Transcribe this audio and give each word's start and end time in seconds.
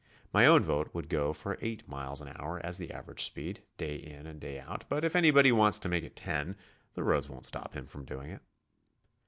My 0.33 0.47
own 0.47 0.63
vote 0.63 0.89
would 0.95 1.09
go 1.09 1.31
for 1.31 1.59
eight 1.61 1.87
miles 1.87 2.21
an 2.21 2.29
hour 2.39 2.59
as 2.65 2.79
the 2.79 2.89
average 2.91 3.21
speed, 3.23 3.61
day 3.77 3.95
in 3.97 4.25
and 4.25 4.39
day 4.41 4.59
out, 4.59 4.83
but 4.89 5.03
if 5.05 5.15
anybody 5.15 5.51
wants 5.51 5.77
to 5.77 5.89
make 5.89 6.03
it 6.03 6.15
ten, 6.15 6.55
the 6.95 7.03
roads 7.03 7.29
won't 7.29 7.45
stop 7.45 7.75
him 7.75 7.85
from 7.85 8.05
doing 8.05 8.31
iT. 8.31 8.41